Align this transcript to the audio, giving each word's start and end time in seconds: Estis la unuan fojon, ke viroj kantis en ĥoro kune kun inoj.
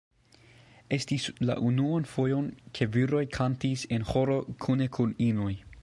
Estis 0.95 1.25
la 1.49 1.57
unuan 1.71 2.09
fojon, 2.13 2.47
ke 2.79 2.89
viroj 2.97 3.23
kantis 3.39 3.85
en 3.99 4.11
ĥoro 4.15 4.41
kune 4.67 4.91
kun 4.99 5.15
inoj. 5.29 5.53